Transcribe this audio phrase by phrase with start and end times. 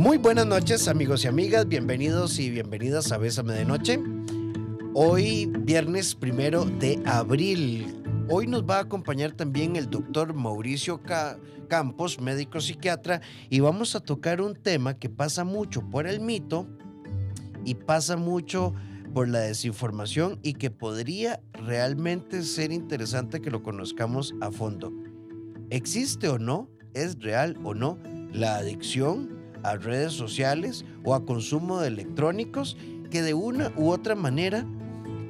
[0.00, 4.00] Muy buenas noches amigos y amigas, bienvenidos y bienvenidas a Bésame de Noche.
[4.94, 8.02] Hoy viernes primero de abril.
[8.30, 11.02] Hoy nos va a acompañar también el doctor Mauricio
[11.68, 13.20] Campos, médico psiquiatra,
[13.50, 16.66] y vamos a tocar un tema que pasa mucho por el mito
[17.66, 18.72] y pasa mucho
[19.12, 24.94] por la desinformación y que podría realmente ser interesante que lo conozcamos a fondo.
[25.68, 26.70] ¿Existe o no?
[26.94, 27.98] ¿Es real o no
[28.32, 32.76] la adicción a redes sociales o a consumo de electrónicos
[33.10, 34.66] que de una u otra manera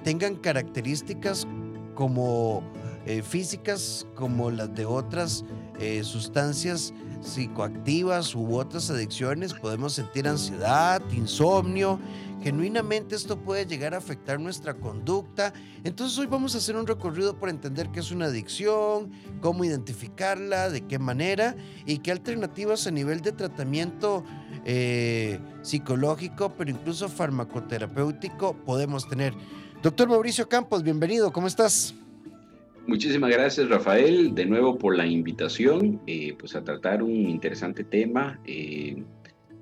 [0.05, 1.47] tengan características
[1.95, 2.63] como
[3.07, 5.45] eh, físicas como las de otras
[5.79, 9.55] eh, sustancias psicoactivas u otras adicciones.
[9.55, 11.99] Podemos sentir ansiedad, insomnio.
[12.43, 15.53] Genuinamente esto puede llegar a afectar nuestra conducta.
[15.85, 19.11] Entonces hoy vamos a hacer un recorrido por entender qué es una adicción,
[19.43, 24.25] cómo identificarla, de qué manera y qué alternativas a nivel de tratamiento
[24.65, 29.35] eh, psicológico, pero incluso farmacoterapéutico podemos tener.
[29.83, 31.95] Doctor Mauricio Campos, bienvenido, ¿cómo estás?
[32.91, 38.41] Muchísimas gracias Rafael, de nuevo por la invitación, eh, pues a tratar un interesante tema,
[38.45, 39.05] eh,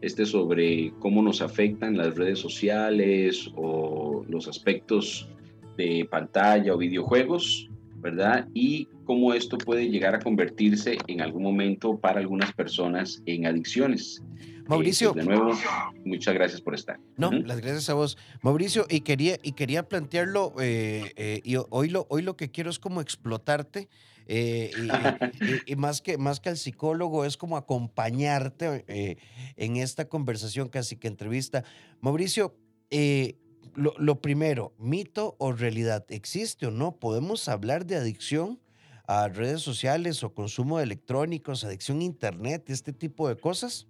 [0.00, 5.28] este sobre cómo nos afectan las redes sociales o los aspectos
[5.76, 7.67] de pantalla o videojuegos,
[8.00, 8.48] ¿verdad?
[8.54, 14.22] Y cómo esto puede llegar a convertirse en algún momento para algunas personas en adicciones.
[14.68, 15.10] Mauricio.
[15.10, 15.58] Eh, pues, de nuevo,
[16.04, 17.00] muchas gracias por estar.
[17.16, 18.18] No, las gracias a vos.
[18.42, 22.70] Mauricio, y quería, y quería plantearlo, eh, eh, y hoy lo, hoy lo que quiero
[22.70, 23.88] es como explotarte,
[25.66, 28.84] y, más, que, más que al psicólogo, es como acompañarte
[29.56, 31.64] en esta conversación, casi que entrevista.
[32.02, 32.54] Mauricio,
[33.78, 36.96] lo, lo primero, mito o realidad, ¿existe o no?
[36.96, 38.60] ¿Podemos hablar de adicción?
[39.08, 43.86] a redes sociales o consumo de electrónicos, adicción a internet, este tipo de cosas?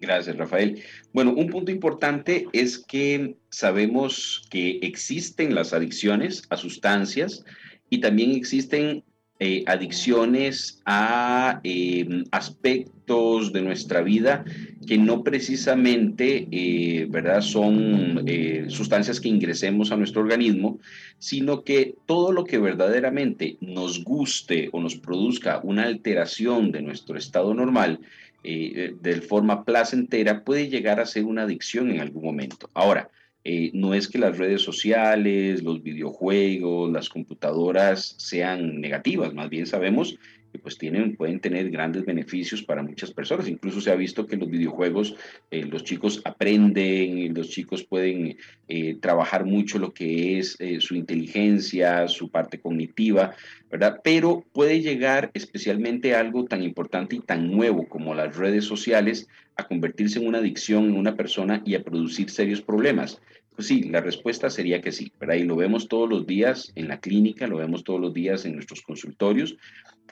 [0.00, 0.82] Gracias, Rafael.
[1.12, 7.44] Bueno, un punto importante es que sabemos que existen las adicciones a sustancias
[7.88, 9.04] y también existen
[9.44, 14.44] eh, adicciones a em, aspectos de nuestra vida
[14.86, 17.40] que no precisamente, eh, ¿verdad?
[17.40, 20.78] Son eh, sustancias que ingresemos a nuestro organismo,
[21.18, 27.18] sino que todo lo que verdaderamente nos guste o nos produzca una alteración de nuestro
[27.18, 27.98] estado normal,
[28.44, 32.70] de forma placentera puede llegar a ser una adicción en algún momento.
[32.74, 33.08] Ahora,
[33.44, 39.66] eh, no es que las redes sociales, los videojuegos, las computadoras sean negativas, más bien
[39.66, 40.18] sabemos
[40.52, 43.48] que pues tienen, pueden tener grandes beneficios para muchas personas.
[43.48, 45.16] Incluso se ha visto que los videojuegos,
[45.50, 48.36] eh, los chicos aprenden, los chicos pueden
[48.68, 53.34] eh, trabajar mucho lo que es eh, su inteligencia, su parte cognitiva,
[53.70, 54.00] ¿verdad?
[54.04, 59.66] Pero puede llegar especialmente algo tan importante y tan nuevo como las redes sociales a
[59.66, 63.20] convertirse en una adicción en una persona y a producir serios problemas.
[63.54, 65.34] Pues sí, la respuesta sería que sí, ¿verdad?
[65.34, 68.54] Y lo vemos todos los días en la clínica, lo vemos todos los días en
[68.54, 69.56] nuestros consultorios,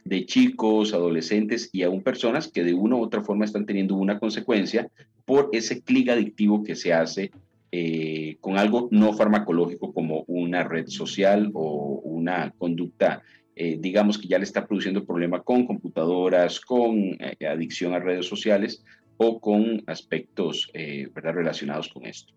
[0.05, 4.19] de chicos, adolescentes y aún personas que de una u otra forma están teniendo una
[4.19, 4.89] consecuencia
[5.25, 7.31] por ese clic adictivo que se hace
[7.73, 13.23] eh, con algo no farmacológico como una red social o una conducta,
[13.55, 18.27] eh, digamos que ya le está produciendo problema con computadoras, con eh, adicción a redes
[18.27, 18.83] sociales
[19.19, 20.69] o con aspectos
[21.15, 21.35] ¿verdad?
[21.35, 22.33] relacionados con esto.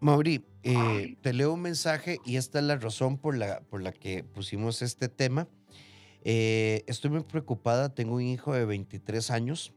[0.00, 0.42] Mauri,
[1.20, 4.82] te leo un mensaje y esta es la razón por la, por la que pusimos
[4.82, 5.46] este tema.
[6.28, 9.72] Eh, estoy muy preocupada, tengo un hijo de 23 años,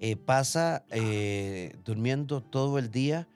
[0.00, 3.28] eh, pasa eh, durmiendo todo el día,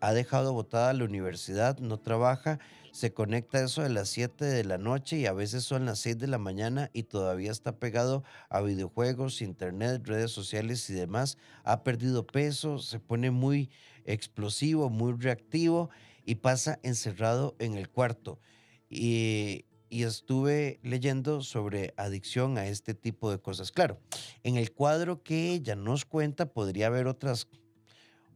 [0.00, 2.58] ha dejado botada la universidad, no trabaja,
[2.90, 6.18] se conecta eso de las 7 de la noche y a veces son las 6
[6.18, 11.38] de la mañana y todavía está pegado a videojuegos, internet, redes sociales y demás.
[11.62, 13.70] Ha perdido peso, se pone muy
[14.04, 15.90] explosivo, muy reactivo
[16.24, 18.40] y pasa encerrado en el cuarto.
[18.88, 23.72] Y y estuve leyendo sobre adicción a este tipo de cosas.
[23.72, 23.98] Claro,
[24.44, 27.48] en el cuadro que ella nos cuenta podría haber otras,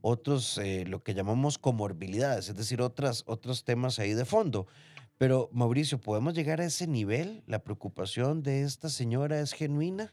[0.01, 4.67] otros, eh, lo que llamamos comorbilidades, es decir, otras, otros temas ahí de fondo.
[5.17, 7.45] Pero Mauricio, ¿podemos llegar a ese nivel?
[7.47, 10.13] ¿La preocupación de esta señora es genuina?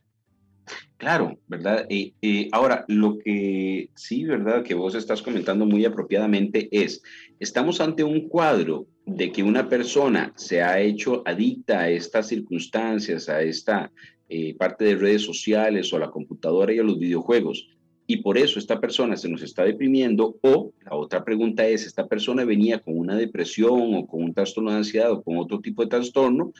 [0.97, 1.87] Claro, ¿verdad?
[1.89, 4.63] Eh, ahora, lo que sí, ¿verdad?
[4.63, 7.01] Que vos estás comentando muy apropiadamente es,
[7.39, 13.29] estamos ante un cuadro de que una persona se ha hecho adicta a estas circunstancias,
[13.29, 13.91] a esta
[14.29, 17.67] eh, parte de redes sociales o a la computadora y a los videojuegos,
[18.07, 22.07] y por eso esta persona se nos está deprimiendo, o la otra pregunta es, esta
[22.07, 25.81] persona venía con una depresión o con un trastorno de ansiedad o con otro tipo
[25.81, 26.51] de trastorno,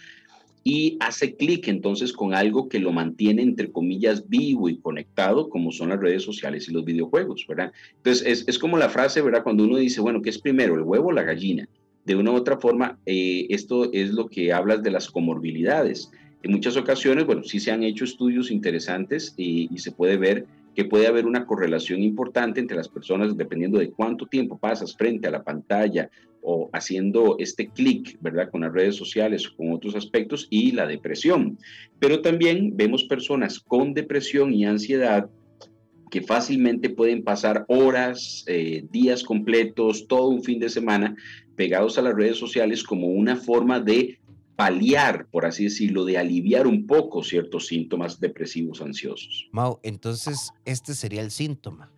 [0.64, 5.72] y hace clic entonces con algo que lo mantiene entre comillas vivo y conectado, como
[5.72, 7.72] son las redes sociales y los videojuegos, ¿verdad?
[7.98, 9.44] Entonces es, es como la frase, ¿verdad?
[9.44, 11.68] Cuando uno dice, bueno, ¿qué es primero, el huevo o la gallina?
[12.06, 16.12] De una u otra forma, eh, esto es lo que hablas de las comorbilidades.
[16.44, 20.46] En muchas ocasiones, bueno, sí se han hecho estudios interesantes y, y se puede ver
[20.76, 25.28] que puede haber una correlación importante entre las personas dependiendo de cuánto tiempo pasas frente
[25.28, 26.10] a la pantalla
[26.42, 28.50] o haciendo este clic, ¿verdad?
[28.50, 31.58] Con las redes sociales o con otros aspectos y la depresión.
[32.00, 35.30] Pero también vemos personas con depresión y ansiedad
[36.10, 41.16] que fácilmente pueden pasar horas, eh, días completos, todo un fin de semana
[41.56, 44.20] pegados a las redes sociales como una forma de
[44.56, 49.50] paliar, por así decirlo, de aliviar un poco ciertos síntomas depresivos ansiosos.
[49.52, 51.92] Mau, entonces este sería el síntoma.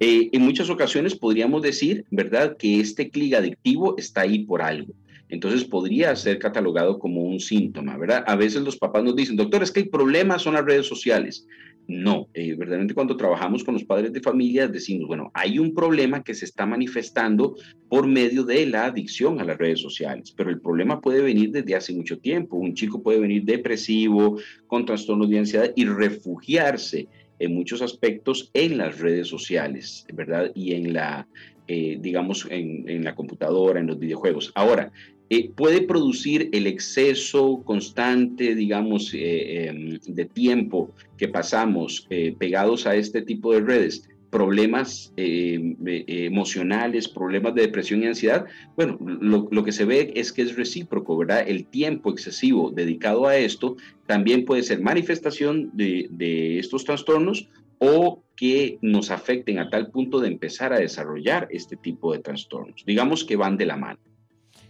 [0.00, 4.92] Eh, en muchas ocasiones podríamos decir, ¿verdad?, que este clic adictivo está ahí por algo.
[5.28, 8.24] Entonces podría ser catalogado como un síntoma, ¿verdad?
[8.26, 11.46] A veces los papás nos dicen, doctor, es que el problema son las redes sociales.
[11.88, 16.22] No, eh, verdaderamente cuando trabajamos con los padres de familia decimos, bueno, hay un problema
[16.24, 17.54] que se está manifestando
[17.88, 21.76] por medio de la adicción a las redes sociales, pero el problema puede venir desde
[21.76, 22.56] hace mucho tiempo.
[22.56, 27.06] Un chico puede venir depresivo, con trastornos de ansiedad y refugiarse
[27.38, 30.50] en muchos aspectos en las redes sociales, ¿verdad?
[30.54, 31.28] Y en la,
[31.68, 34.50] eh, digamos, en, en, la computadora, en los videojuegos.
[34.54, 34.90] Ahora,
[35.28, 42.86] eh, puede producir el exceso constante, digamos, eh, em, de tiempo que pasamos eh, pegados
[42.86, 48.44] a este tipo de redes, problemas em, emocionales, problemas de depresión y ansiedad,
[48.76, 51.44] bueno, lo, lo, que se ve es que es recíproco, ¿verdad?
[51.46, 53.76] El tiempo excesivo dedicado a esto
[54.06, 60.20] también puede ser manifestación de, de estos trastornos o que nos afecten a tal punto
[60.20, 62.84] de empezar a desarrollar este tipo de trastornos.
[62.86, 63.98] Digamos que van de la mano.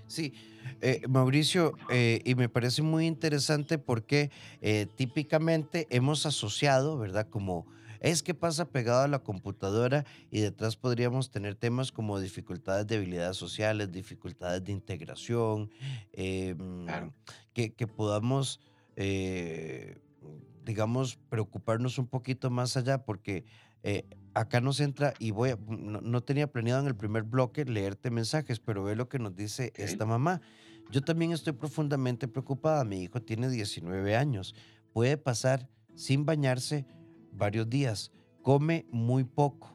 [0.07, 0.35] Sí,
[0.81, 4.31] eh, Mauricio, eh, y me parece muy interesante porque
[4.61, 7.29] eh, típicamente hemos asociado, ¿verdad?
[7.29, 7.67] Como
[8.01, 12.97] es que pasa pegado a la computadora y detrás podríamos tener temas como dificultades de
[12.97, 15.71] habilidades sociales, dificultades de integración,
[16.13, 17.15] Claro.
[17.53, 18.61] que, que podamos,
[20.65, 23.45] digamos, preocuparnos un poquito más allá porque
[23.83, 24.05] eh,
[24.37, 28.11] acá nos entra y voy a, no, no tenía planeado en el primer bloque leerte
[28.11, 30.43] mensajes, pero ve lo que nos dice esta mamá.
[30.91, 32.85] Yo también estoy profundamente preocupada.
[32.85, 34.55] Mi hijo tiene 19 años.
[34.93, 36.85] Puede pasar sin bañarse
[37.33, 38.13] varios días.
[38.43, 39.75] Come muy poco.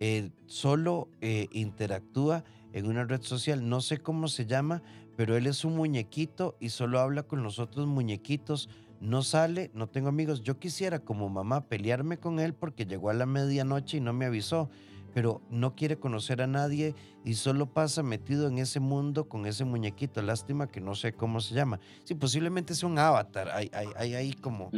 [0.00, 2.42] eh, solo eh, interactúa
[2.72, 3.68] en una red social.
[3.68, 4.82] No sé cómo se llama,
[5.16, 8.68] pero él es un muñequito y solo habla con los otros muñequitos.
[9.00, 10.42] No sale, no tengo amigos.
[10.42, 14.26] Yo quisiera como mamá pelearme con él porque llegó a la medianoche y no me
[14.26, 14.68] avisó,
[15.14, 16.94] pero no quiere conocer a nadie
[17.24, 20.20] y solo pasa metido en ese mundo con ese muñequito.
[20.20, 21.80] Lástima que no sé cómo se llama.
[22.04, 23.48] Sí, posiblemente sea un avatar.
[23.50, 24.70] Hay, hay, hay ahí como...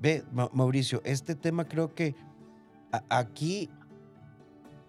[0.00, 2.16] Ve, Ma- Mauricio, este tema creo que
[3.08, 3.68] aquí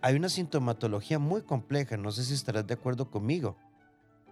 [0.01, 1.98] hay una sintomatología muy compleja.
[1.98, 3.57] No sé si estarás de acuerdo conmigo.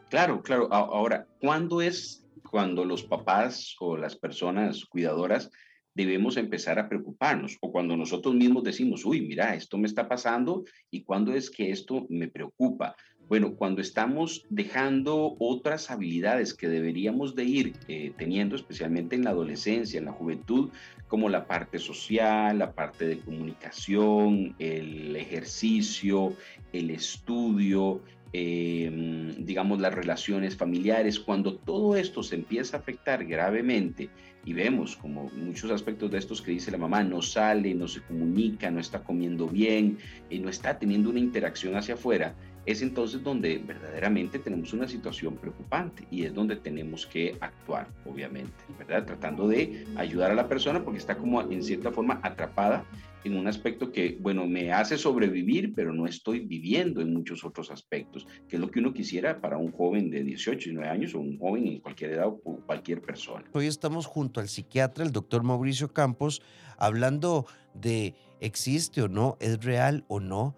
[0.09, 0.73] Claro, claro.
[0.73, 5.49] Ahora, ¿cuándo es cuando los papás o las personas cuidadoras
[5.95, 7.57] debemos empezar a preocuparnos?
[7.61, 11.71] O cuando nosotros mismos decimos, uy, mira, esto me está pasando y cuándo es que
[11.71, 12.95] esto me preocupa.
[13.27, 19.29] Bueno, cuando estamos dejando otras habilidades que deberíamos de ir eh, teniendo, especialmente en la
[19.29, 20.69] adolescencia, en la juventud,
[21.07, 26.35] como la parte social, la parte de comunicación, el ejercicio,
[26.73, 28.01] el estudio,
[28.33, 34.09] eh, digamos, las relaciones familiares, cuando todo esto se empieza a afectar gravemente
[34.45, 38.01] y vemos como muchos aspectos de estos que dice la mamá, no sale, no se
[38.01, 39.97] comunica, no está comiendo bien,
[40.29, 42.33] y no está teniendo una interacción hacia afuera,
[42.65, 48.53] es entonces donde verdaderamente tenemos una situación preocupante y es donde tenemos que actuar, obviamente,
[48.77, 49.05] ¿verdad?
[49.05, 52.85] Tratando de ayudar a la persona porque está como en cierta forma atrapada
[53.23, 57.71] en un aspecto que, bueno, me hace sobrevivir, pero no estoy viviendo en muchos otros
[57.71, 61.19] aspectos, que es lo que uno quisiera para un joven de 18, 19 años o
[61.19, 63.45] un joven en cualquier edad o cualquier persona.
[63.53, 66.41] Hoy estamos junto al psiquiatra, el doctor Mauricio Campos,
[66.77, 70.55] hablando de existe o no, es real o no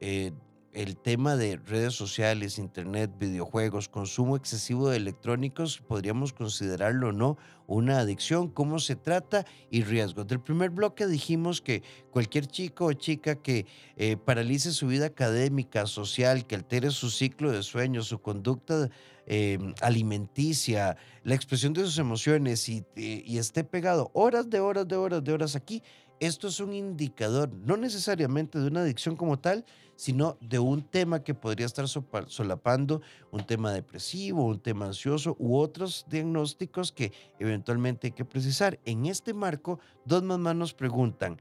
[0.00, 0.32] eh,
[0.74, 7.38] el tema de redes sociales, internet, videojuegos, consumo excesivo de electrónicos, podríamos considerarlo o no
[7.66, 10.26] una adicción, cómo se trata y riesgos.
[10.26, 13.66] Del primer bloque dijimos que cualquier chico o chica que
[13.96, 18.90] eh, paralice su vida académica, social, que altere su ciclo de sueño, su conducta
[19.26, 24.96] eh, alimenticia, la expresión de sus emociones y, y esté pegado horas de horas de
[24.96, 25.82] horas de horas aquí,
[26.20, 29.64] esto es un indicador, no necesariamente de una adicción como tal,
[29.96, 35.56] sino de un tema que podría estar solapando un tema depresivo, un tema ansioso u
[35.56, 38.78] otros diagnósticos que eventualmente hay que precisar.
[38.84, 41.40] En este marco, dos mamás nos preguntan,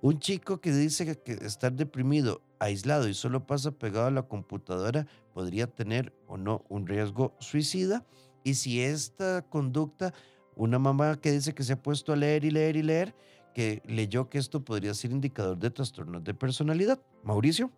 [0.00, 5.06] un chico que dice que estar deprimido, aislado y solo pasa pegado a la computadora
[5.34, 8.06] podría tener o no un riesgo suicida.
[8.44, 10.14] Y si esta conducta,
[10.54, 13.14] una mamá que dice que se ha puesto a leer y leer y leer,
[13.54, 17.00] que leyó que esto podría ser indicador de trastornos de personalidad.
[17.24, 17.72] Mauricio.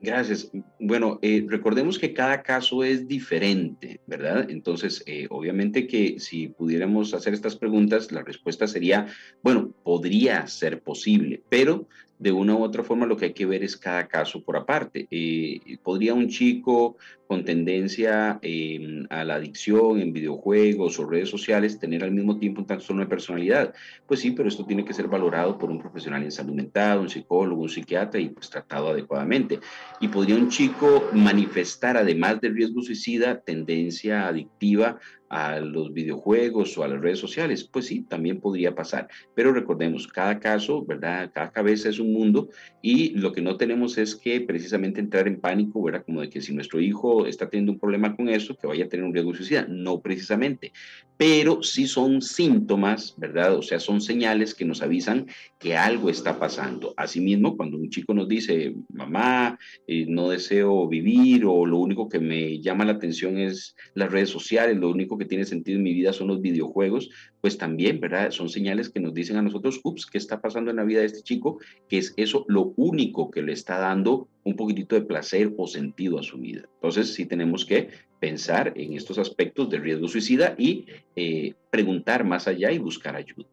[0.00, 0.50] Gracias.
[0.78, 4.48] Bueno, eh, recordemos que cada caso es diferente, ¿verdad?
[4.48, 9.06] Entonces, eh, obviamente que si pudiéramos hacer estas preguntas, la respuesta sería,
[9.42, 11.88] bueno, podría ser posible, pero
[12.18, 15.06] de una u otra forma lo que hay que ver es cada caso por aparte.
[15.10, 16.96] Eh, ¿Podría un chico
[17.26, 22.60] con tendencia em, a la adicción en videojuegos o redes sociales tener al mismo tiempo
[22.60, 23.74] un trastorno de personalidad?
[24.06, 27.08] Pues sí, pero esto tiene que ser valorado por un profesional en salud mental, un
[27.08, 29.60] psicólogo, un psiquiatra y pues tratado adecuadamente.
[30.00, 34.98] ¿Y podría un chico manifestar, además del riesgo suicida, tendencia adictiva
[35.28, 39.08] a los videojuegos o a las redes sociales, pues sí, también podría pasar.
[39.34, 41.30] Pero recordemos, cada caso, ¿verdad?
[41.34, 42.48] Cada cabeza es un mundo
[42.82, 46.04] y lo que no tenemos es que precisamente entrar en pánico, ¿verdad?
[46.04, 48.88] Como de que si nuestro hijo está teniendo un problema con eso, que vaya a
[48.88, 49.66] tener un riesgo de suicida.
[49.68, 50.72] No precisamente.
[51.16, 53.56] Pero sí son síntomas, ¿verdad?
[53.56, 55.26] O sea, son señales que nos avisan
[55.58, 56.94] que algo está pasando.
[56.96, 62.20] Asimismo, cuando un chico nos dice, mamá, eh, no deseo vivir o lo único que
[62.20, 65.92] me llama la atención es las redes sociales, lo único que tiene sentido en mi
[65.92, 67.10] vida son los videojuegos,
[67.40, 68.30] pues también, ¿verdad?
[68.30, 71.06] Son señales que nos dicen a nosotros, ups, ¿qué está pasando en la vida de
[71.06, 71.58] este chico?
[71.88, 76.18] Que es eso lo único que le está dando un poquitito de placer o sentido
[76.18, 76.62] a su vida.
[76.74, 82.48] Entonces, sí tenemos que pensar en estos aspectos de riesgo suicida y eh, preguntar más
[82.48, 83.46] allá y buscar ayuda.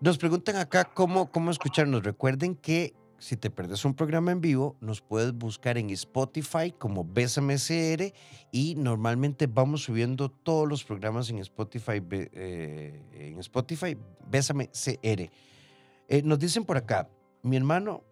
[0.00, 2.04] Nos preguntan acá cómo, cómo escucharnos.
[2.04, 7.04] Recuerden que si te perdes un programa en vivo, nos puedes buscar en Spotify como
[7.04, 8.12] Bésame CR
[8.52, 13.96] y normalmente vamos subiendo todos los programas en Spotify, eh, en Spotify
[14.30, 15.30] Bésame CR.
[16.08, 17.10] Eh, nos dicen por acá,
[17.42, 18.04] mi hermano,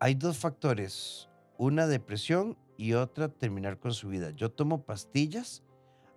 [0.00, 4.30] hay dos factores, una depresión y otra terminar con su vida.
[4.30, 5.62] Yo tomo pastillas,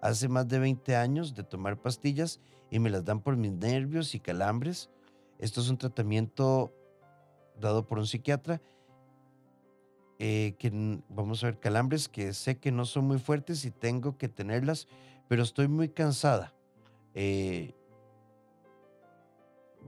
[0.02, 2.40] hace más de 20 años de tomar pastillas
[2.72, 4.90] y me las dan por mis nervios y calambres.
[5.38, 6.74] Esto es un tratamiento
[7.60, 8.62] dado por un psiquiatra,
[10.22, 10.72] eh, que
[11.08, 14.88] vamos a ver calambres que sé que no son muy fuertes y tengo que tenerlas,
[15.28, 16.54] pero estoy muy cansada.
[17.14, 17.74] Eh,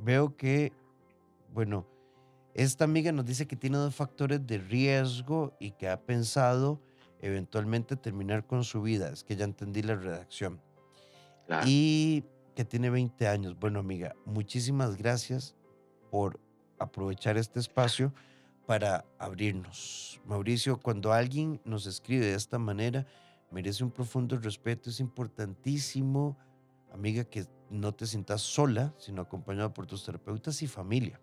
[0.04, 0.72] veo que,
[1.54, 1.86] bueno,
[2.54, 6.82] esta amiga nos dice que tiene dos factores de riesgo y que ha pensado
[7.20, 9.10] eventualmente terminar con su vida.
[9.10, 10.62] Es que ya entendí la redacción.
[11.66, 12.24] Y
[12.56, 13.60] que tiene 20 años.
[13.60, 15.56] Bueno, amiga, muchísimas gracias
[16.10, 16.40] por
[16.82, 18.14] aprovechar este espacio
[18.66, 20.22] para abrirnos.
[20.26, 23.06] Mauricio, cuando alguien nos escribe de esta manera,
[23.52, 26.38] merece un profundo respeto, es importantísimo,
[26.94, 31.20] amiga, que no te sientas sola, sino acompañada por tus terapeutas y familia.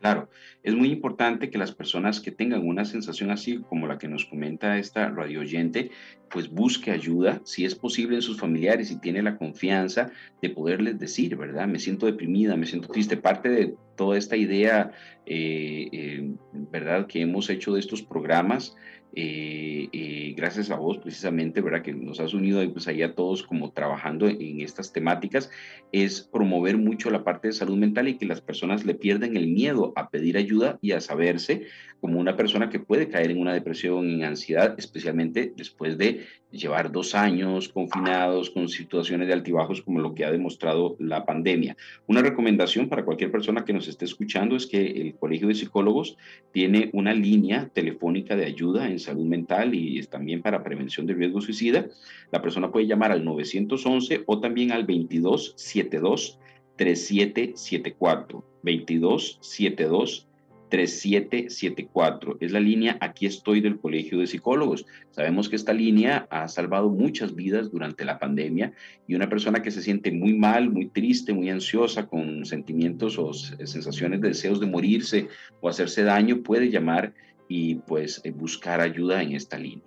[0.00, 0.28] Claro,
[0.62, 4.26] es muy importante que las personas que tengan una sensación así como la que nos
[4.26, 5.90] comenta esta radio oyente,
[6.30, 10.10] pues busque ayuda, si es posible en sus familiares y tiene la confianza
[10.42, 11.66] de poderles decir, ¿verdad?
[11.66, 13.16] Me siento deprimida, me siento triste.
[13.16, 14.92] Parte de toda esta idea,
[15.24, 17.06] eh, eh, ¿verdad?
[17.06, 18.76] Que hemos hecho de estos programas
[19.18, 21.80] eh, eh, gracias a vos precisamente, ¿verdad?
[21.80, 25.50] Que nos has unido pues ahí a todos como trabajando en estas temáticas,
[25.90, 29.48] es promover mucho la parte de salud mental y que las personas le pierden el
[29.48, 31.66] miedo a pedir ayuda y a saberse
[32.00, 36.92] como una persona que puede caer en una depresión, en ansiedad, especialmente después de llevar
[36.92, 41.76] dos años confinados con situaciones de altibajos como lo que ha demostrado la pandemia.
[42.06, 46.16] Una recomendación para cualquier persona que nos esté escuchando es que el Colegio de Psicólogos
[46.52, 51.40] tiene una línea telefónica de ayuda en salud mental y también para prevención de riesgo
[51.40, 51.86] suicida.
[52.30, 56.38] La persona puede llamar al 911 o también al 2272
[56.76, 60.25] 3774 2272
[60.68, 62.38] 3774.
[62.40, 64.86] Es la línea Aquí estoy del Colegio de Psicólogos.
[65.10, 68.72] Sabemos que esta línea ha salvado muchas vidas durante la pandemia
[69.06, 73.32] y una persona que se siente muy mal, muy triste, muy ansiosa, con sentimientos o
[73.32, 75.28] sensaciones de deseos de morirse
[75.60, 77.14] o hacerse daño, puede llamar
[77.48, 79.84] y pues eh, buscar ayuda en esta línea.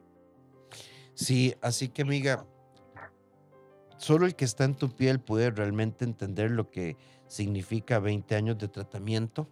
[1.14, 2.48] Sí, así que amiga,
[3.98, 6.96] solo el que está en tu piel puede realmente entender lo que
[7.28, 9.50] significa 20 años de tratamiento.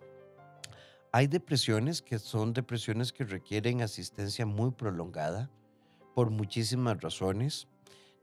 [1.17, 5.49] Hay depresiones que son depresiones que requieren asistencia muy prolongada
[6.13, 7.67] por muchísimas razones.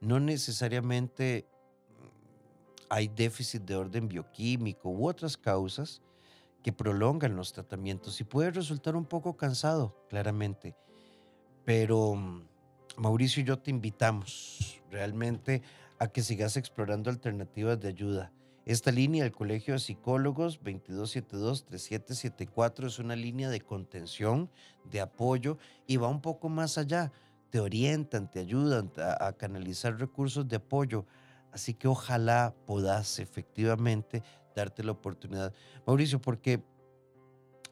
[0.00, 1.44] No necesariamente
[1.88, 6.02] mm, hay déficit de orden bioquímico u otras causas
[6.62, 10.76] que prolongan los tratamientos y puede resultar un poco cansado, claramente.
[11.64, 12.46] Pero mm,
[12.98, 15.62] Mauricio y yo te invitamos realmente
[15.98, 18.32] a que sigas explorando alternativas de ayuda.
[18.66, 24.50] Esta línea del Colegio de Psicólogos 2272-3774 es una línea de contención,
[24.84, 27.12] de apoyo y va un poco más allá.
[27.50, 31.04] Te orientan, te ayudan a, canalizar recursos de apoyo.
[31.52, 34.22] Así que ojalá puedas efectivamente
[34.56, 35.52] darte la oportunidad.
[35.86, 36.64] Mauricio, porque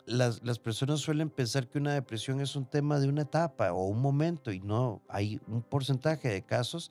[0.04, 3.86] las, las, personas suelen pensar que una depresión es un tema de una etapa o
[3.86, 6.90] un momento y no, hay un porcentaje de casos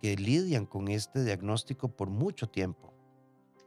[0.00, 2.92] que lidian con este diagnóstico por mucho tiempo.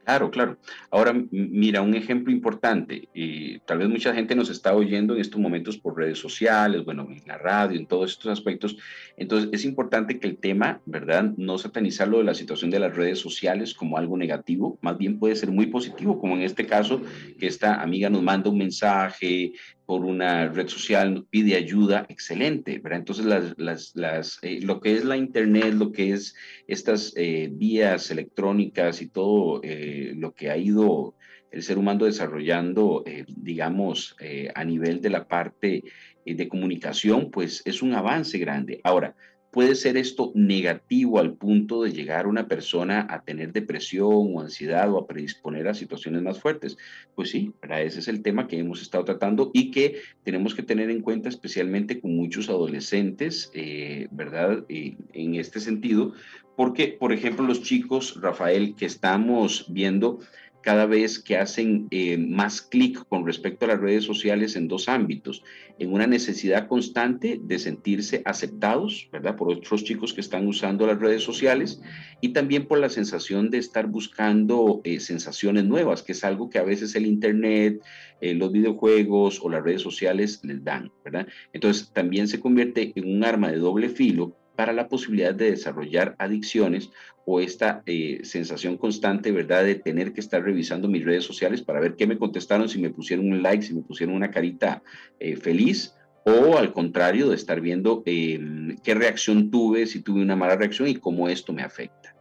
[0.06, 0.56] Claro, claro.
[0.92, 3.08] Ahora, mira, un ejemplo importante.
[3.12, 7.08] y tal vez mucha gente nos está oyendo en estos momentos por redes sociales, bueno,
[7.10, 8.76] en la radio, en todos estos aspectos.
[9.16, 11.32] Entonces, es importante que el tema, ¿verdad?
[11.36, 15.34] No satanizarlo de la situación de las redes sociales como algo negativo, más bien puede
[15.34, 17.02] ser muy positivo, como en este caso,
[17.40, 19.54] que esta amiga nos manda un mensaje,
[19.86, 22.98] por una red social, pide ayuda, excelente, ¿verdad?
[22.98, 26.34] Entonces, las, las, eh, lo que es la Internet, lo que es
[26.66, 31.14] estas eh, vías electrónicas y todo eh, lo que ha ido
[31.52, 34.14] el ser humano desarrollando, digamos,
[34.54, 35.84] a nivel de la parte
[36.26, 38.80] de comunicación, pues es un avance grande.
[38.84, 39.14] Ahora,
[39.56, 44.92] puede ser esto negativo al punto de llegar una persona a tener depresión o ansiedad
[44.92, 46.76] o a predisponer a situaciones más fuertes?
[47.14, 50.90] Pues sí, ese es el tema que hemos estado tratando y que tenemos que tener
[50.90, 54.66] en cuenta especialmente con muchos adolescentes, eh, ¿verdad?
[54.68, 56.12] en este sentido,
[56.54, 60.20] porque, por ejemplo, los chicos, Rafael, que estamos viendo,
[60.66, 64.88] cada vez que hacen eh, más clic con respecto a las redes sociales en dos
[64.88, 65.44] ámbitos,
[65.78, 69.36] en una necesidad constante de sentirse aceptados, ¿verdad?
[69.36, 71.80] Por otros chicos que están usando las redes sociales
[72.20, 76.58] y también por la sensación de estar buscando eh, sensaciones nuevas, que es algo que
[76.58, 77.80] a veces el Internet,
[78.20, 81.28] eh, los videojuegos o las redes sociales les dan, ¿verdad?
[81.52, 86.16] Entonces también se convierte en un arma de doble filo para la posibilidad de desarrollar
[86.18, 86.90] adicciones
[87.24, 91.80] o esta eh, sensación constante, ¿verdad?, de tener que estar revisando mis redes sociales para
[91.80, 94.82] ver qué me contestaron, si me pusieron un like, si me pusieron una carita
[95.18, 100.36] eh, feliz, o al contrario, de estar viendo em, qué reacción tuve, si tuve una
[100.36, 102.16] mala reacción y cómo esto me afecta.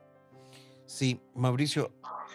[0.86, 1.92] Sí, Mauricio,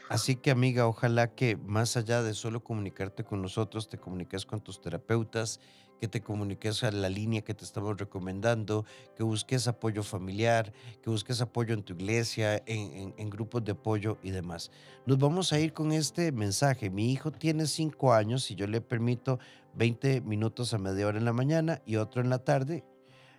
[0.08, 4.60] así que amiga, ojalá que más allá de solo comunicarte con nosotros, te comuniques con
[4.60, 5.60] tus terapeutas
[6.00, 11.10] que te comuniques a la línea que te estamos recomendando, que busques apoyo familiar, que
[11.10, 14.70] busques apoyo en tu iglesia, en, grupos de apoyo y demás.
[15.04, 16.88] Nos vamos a ir con este mensaje.
[16.88, 19.38] Mi hijo tiene cinco años y yo le permito
[19.74, 22.82] 20 minutos a media hora en la mañana y otro en la tarde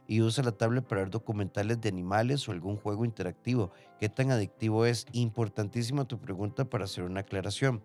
[0.08, 3.72] y usa la tablet para ver documentales de animales o algún juego interactivo.
[4.00, 5.08] ¿Qué tan adictivo es?
[5.14, 7.82] Importantísima tu pregunta para hacer una aclaración.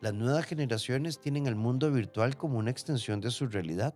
[0.00, 3.94] Las nuevas generaciones tienen el mundo virtual como una extensión de su realidad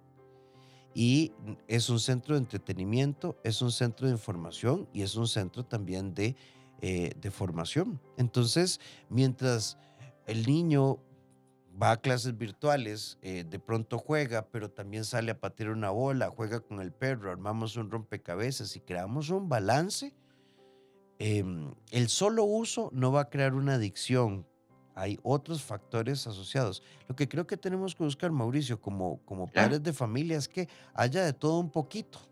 [0.95, 1.33] y
[1.69, 6.15] es un centro de entretenimiento, es un centro de información y es un centro también
[6.15, 6.37] de,
[6.81, 8.01] eh, de formación.
[8.17, 9.79] Entonces, mientras
[10.27, 10.99] el niño
[11.81, 16.31] va a clases virtuales, eh, de pronto juega, pero también sale a patear una bola,
[16.31, 20.13] juega con el perro, armamos un rompecabezas y creamos un balance,
[21.19, 24.47] em, el solo uso no va a crear una adicción,
[24.95, 26.83] hay otros factores asociados.
[27.09, 30.69] Lo que creo que tenemos que buscar, Mauricio, como, como padres de familia, es que
[30.95, 32.30] haya de todo un poquito.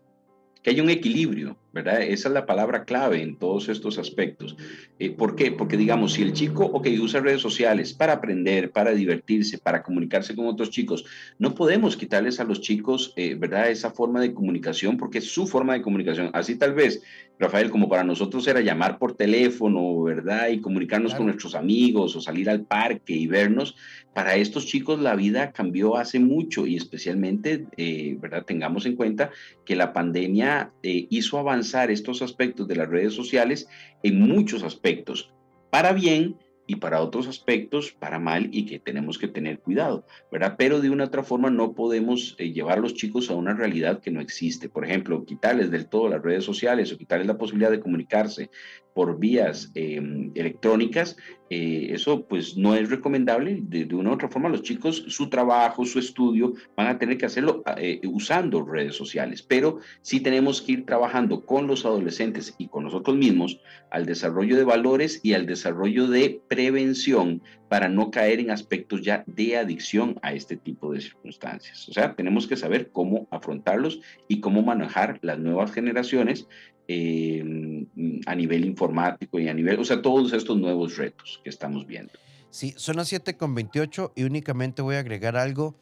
[0.61, 2.01] Que haya un equilibrio, ¿verdad?
[2.01, 4.57] Esa es la palabra clave en todos estos aspectos.
[4.97, 5.51] Eh, ¿Por qué?
[5.51, 10.35] Porque digamos, si el chico, ok, usa redes sociales para aprender, para divertirse, para comunicarse
[10.35, 11.05] con otros chicos,
[11.37, 13.69] no podemos quitarles a los chicos, eh, ¿verdad?
[13.69, 16.29] Esa forma de comunicación porque es su forma de comunicación.
[16.33, 17.01] Así tal vez
[17.39, 20.49] Rafael, como para nosotros era llamar por teléfono, ¿verdad?
[20.49, 23.77] Y comunicarnos con nuestros amigos o salir al parque y vernos,
[24.13, 28.43] para estos chicos la vida cambió hace mucho y especialmente, eh, ¿verdad?
[28.43, 29.31] Tengamos en cuenta
[29.63, 30.48] que la pandemia
[30.83, 33.67] eh, hizo avanzar estos aspectos de las redes sociales
[34.03, 35.31] en muchos aspectos,
[35.69, 36.37] para bien,
[36.69, 40.53] y para otros aspectos para mal y que tenemos que tener cuidado, ¿verdad?
[40.55, 44.01] Pero de una otra forma no podemos eh, llevar a los chicos a una realidad
[44.01, 44.69] que no existe.
[44.69, 48.51] Por ejemplo, quitarles del todo las redes sociales o quitarles la posibilidad de comunicarse
[48.99, 51.15] por vías em, electrónicas,
[51.49, 53.59] eh, eso pues no es recomendable.
[53.61, 57.25] De, una u otra forma, los chicos, su trabajo, su estudio, van a tener que
[57.25, 59.41] hacerlo eh, usando redes sociales.
[59.41, 64.57] Pero sí tenemos que ir trabajando con los adolescentes y con nosotros mismos al desarrollo
[64.57, 70.19] de valores y al desarrollo de prevención para no caer en aspectos ya de adicción
[70.21, 71.87] a este tipo de circunstancias.
[71.87, 76.47] O sea, tenemos que saber cómo afrontarlos y cómo manejar las nuevas generaciones
[76.87, 77.85] eh,
[78.25, 82.11] a nivel informático y a nivel, o sea, todos estos nuevos retos que estamos viendo.
[82.49, 85.75] Sí, son las 7 con 28 y únicamente voy a agregar algo.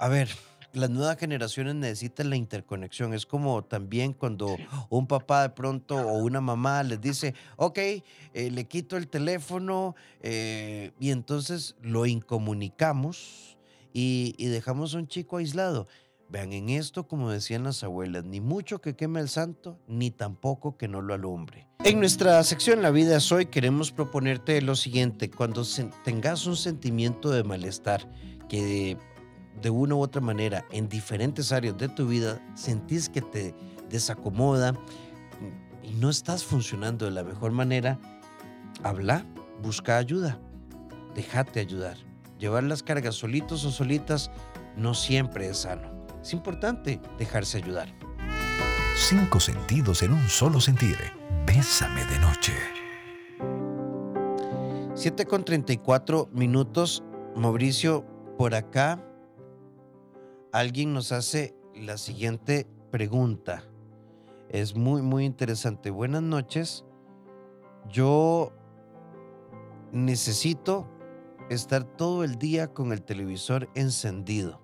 [0.00, 0.28] A ver,
[0.72, 3.14] las nuevas generaciones necesitan la interconexión.
[3.14, 4.56] Es como también cuando
[4.88, 8.02] un papá de pronto o una mamá les dice, ok, eh,
[8.50, 13.58] le quito el teléfono eh, y entonces lo incomunicamos
[13.92, 15.86] y, y dejamos a un chico aislado.
[16.30, 20.76] Vean, en esto, como decían las abuelas, ni mucho que queme el santo, ni tampoco
[20.76, 21.66] que no lo alumbre.
[21.82, 25.64] En nuestra sección La vida es hoy queremos proponerte lo siguiente, cuando
[26.04, 28.08] tengas un sentimiento de malestar
[28.48, 28.96] que
[29.60, 33.54] de, una u otra manera en diferentes áreas de tu vida sentís que te
[33.88, 34.74] desacomoda
[35.82, 37.98] y no estás funcionando de la mejor manera,
[38.82, 39.24] habla,
[39.62, 40.38] busca ayuda,
[41.14, 41.96] déjate ayudar.
[42.38, 44.30] Llevar las cargas solitos o solitas
[44.76, 46.06] no siempre es sano.
[46.22, 47.88] Es importante dejarse ayudar.
[48.96, 50.96] Cinco sentidos en un solo sentir.
[51.46, 52.52] Bésame de noche.
[54.94, 57.02] 7 con 34 minutos.
[57.34, 58.04] Mauricio,
[58.36, 59.02] por acá
[60.52, 63.64] alguien nos hace la siguiente pregunta.
[64.48, 65.90] Es muy, muy interesante.
[65.90, 66.84] Buenas noches.
[67.88, 68.52] Yo
[69.92, 70.88] necesito
[71.48, 74.60] estar todo el día con el televisor encendido.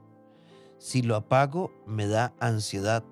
[0.79, 3.05] Si lo apago, me da ansiedad.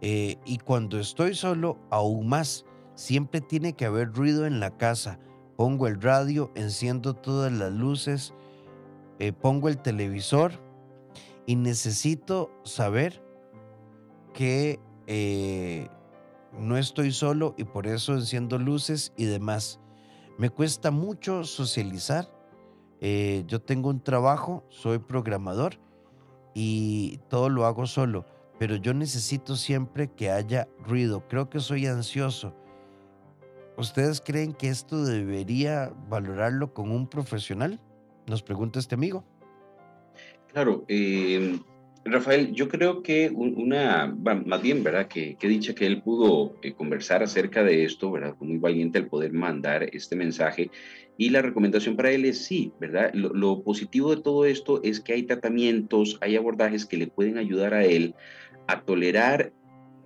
[0.00, 2.66] Eh, y cuando estoy solo, aún más.
[2.94, 5.18] Siempre tiene que haber ruido en la casa.
[5.56, 8.34] Pongo el radio, enciendo todas las luces,
[9.18, 10.63] eh, pongo el televisor
[11.46, 13.22] y necesito saber
[14.32, 15.88] que eh,
[16.58, 19.80] no estoy solo y por eso enciendo luces y demás.
[20.38, 22.30] Me cuesta mucho socializar.
[23.00, 25.78] yo tengo un trabajo, soy programador
[26.54, 28.24] y todo lo hago solo,
[28.58, 31.26] pero yo necesito siempre que haya ruido.
[31.28, 32.54] Creo que soy ansioso.
[33.76, 37.80] ¿Ustedes creen que esto debería valorarlo con un profesional?
[38.26, 39.24] Nos pregunta este amigo.
[40.54, 41.58] Claro, em,
[42.04, 45.08] Rafael, yo creo que una, más bien, ¿verdad?
[45.08, 48.36] Que, que dicha que él pudo eh, conversar acerca de esto, ¿verdad?
[48.38, 50.70] Fue muy valiente el poder mandar este mensaje
[51.16, 53.12] y la recomendación para él es sí, ¿verdad?
[53.14, 57.74] Lo, positivo de todo esto es que hay tratamientos, hay abordajes que le pueden ayudar
[57.74, 58.14] a él
[58.68, 59.52] a tolerar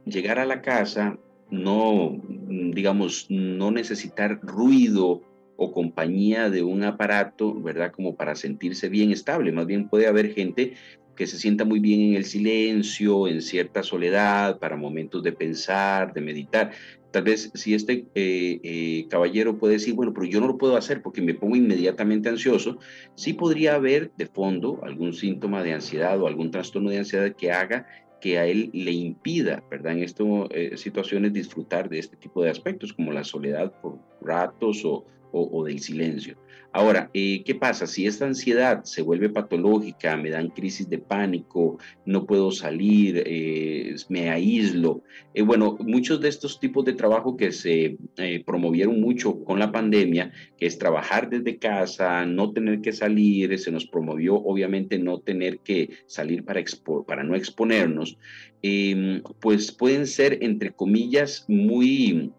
[0.07, 1.19] llegar a la casa,
[1.51, 5.21] no, digamos, no necesitar ruido
[5.61, 7.90] o compañía de un aparato, ¿verdad?
[7.90, 9.51] Como para sentirse bien estable.
[9.51, 10.75] Más bien puede haber gente
[11.16, 16.14] que se sienta muy bien en el silencio, en cierta soledad, para momentos de pensar,
[16.14, 16.71] de meditar.
[17.11, 20.77] Tal vez si este eh, eh, caballero puede decir, bueno, pero yo no lo puedo
[20.77, 22.79] hacer porque me pongo inmediatamente ansioso,
[23.16, 27.51] sí podría haber de fondo algún síntoma de ansiedad o algún trastorno de ansiedad que
[27.51, 27.85] haga
[28.21, 29.94] que a él le impida, ¿verdad?
[29.94, 34.85] En estas eh, situaciones disfrutar de este tipo de aspectos como la soledad por ratos
[34.85, 36.37] o, o, del silencio.
[36.73, 37.87] Ahora, eh, ¿qué pasa?
[37.87, 43.95] Si esta ansiedad se vuelve patológica, me dan crisis de pánico, no puedo salir, eh,
[44.11, 45.03] me aíslo.
[45.33, 47.97] Eh, bueno, muchos de estos tipos de trabajo que se
[48.45, 53.71] promovieron mucho con la pandemia, que es trabajar desde casa, no tener que salir, se
[53.71, 56.62] nos promovió obviamente no tener que salir para,
[57.07, 58.19] para no exponernos,
[58.62, 62.33] em, pues pueden ser, entre comillas, muy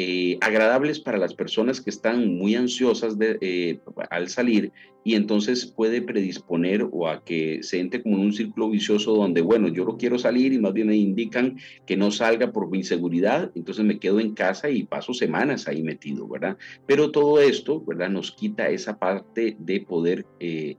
[0.00, 3.80] eh, agradables para las personas que están muy ansiosas eh,
[4.10, 4.70] al salir
[5.02, 9.40] y entonces puede predisponer o a que se entre como en un círculo vicioso donde,
[9.40, 12.78] bueno, yo no quiero salir y más bien me indican que no salga por mi
[12.78, 16.56] inseguridad, entonces me quedo en casa y paso semanas ahí metido, ¿verdad?
[16.86, 18.08] Pero todo esto, ¿verdad?
[18.08, 20.76] Nos quita esa parte de poder eh,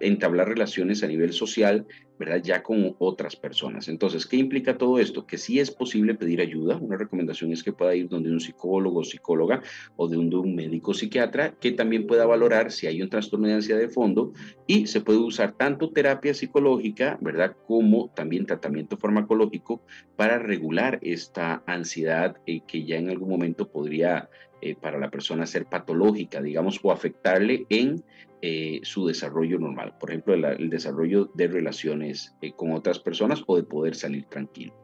[0.00, 1.86] entablar relaciones a nivel social
[2.20, 2.42] ¿verdad?
[2.44, 3.88] Ya con otras personas.
[3.88, 5.26] Entonces, ¿qué implica todo esto?
[5.26, 6.76] Que sí es posible pedir ayuda.
[6.76, 9.62] Una recomendación es que pueda ir donde un psicólogo o psicóloga
[9.96, 13.80] o de un, médico psiquiatra que también pueda valorar si hay un trastorno de ansiedad
[13.80, 14.34] de fondo
[14.66, 17.56] y se puede usar tanto terapia psicológica, ¿verdad?
[17.66, 19.80] Como también tratamiento farmacológico
[20.16, 24.28] para regular esta ansiedad eh, que ya en algún momento podría
[24.60, 28.04] eh, para la persona ser patológica, digamos, o afectarle en
[28.42, 33.56] eh, su desarrollo normal, por ejemplo, el, desarrollo de relaciones eh, con otras personas o
[33.56, 34.74] de poder salir tranquilo.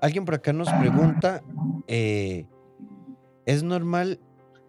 [0.00, 1.42] Alguien por acá nos pregunta,
[1.86, 2.46] eh,
[3.46, 4.18] ¿es normal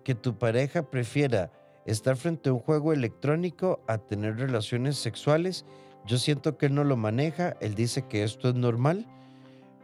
[0.03, 1.51] que tu pareja prefiera
[1.85, 5.65] estar frente a un juego electrónico a tener relaciones sexuales?
[6.05, 9.07] Yo siento que él no lo maneja, él dice que esto es normal,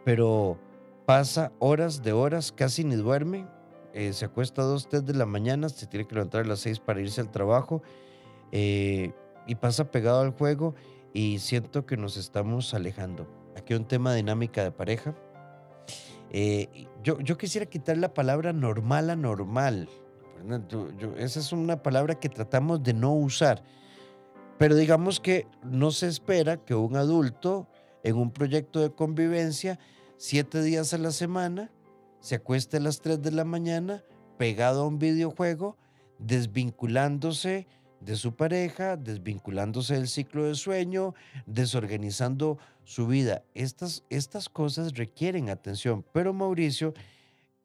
[0.06, 0.60] pero
[1.08, 3.48] pasa horas de horas, casi ni duerme,
[3.98, 6.60] eh, se acuesta a dos, tres de la mañana, se tiene que levantar a las
[6.60, 7.82] seis para irse al trabajo
[8.52, 9.12] eh,
[9.48, 10.76] y pasa pegado al juego
[11.14, 13.28] y siento que nos estamos alejando.
[13.56, 15.16] Aquí un tema dinámica de pareja.
[16.30, 19.90] Eh, yo, yo, quisiera quitar la palabra normal a normal.
[21.18, 23.64] esa es una palabra que tratamos de no usar.
[24.60, 27.68] Pero digamos que no se espera que un adulto
[28.04, 29.80] en un proyecto de convivencia,
[30.18, 31.72] siete días a la semana,
[32.20, 34.04] se acueste a las 3 de la mañana
[34.38, 35.78] pegado a un videojuego,
[36.20, 37.68] desvinculándose
[38.00, 41.14] de su pareja, desvinculándose del ciclo de sueño,
[41.46, 43.44] desorganizando su vida.
[43.54, 46.94] Estas, estas cosas requieren atención, pero Mauricio,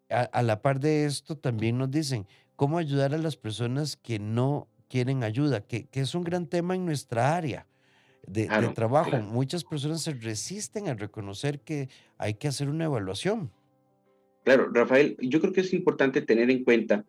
[0.09, 4.69] a, la par de esto, también nos dicen cómo ayudar a las personas que no
[4.89, 7.67] quieren ayuda, que, es un gran tema en nuestra área.
[8.27, 9.17] De, trabajo.
[9.19, 11.89] Muchas personas se resisten a reconocer que
[12.19, 13.51] hay que hacer una evaluación.
[14.45, 17.05] Claro, Rafael, yo creo que es importante tener en cuenta